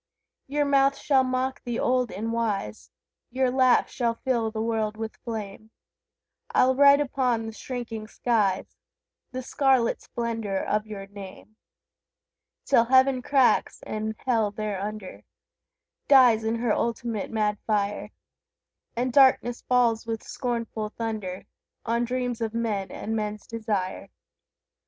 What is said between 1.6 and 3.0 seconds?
the old and wise,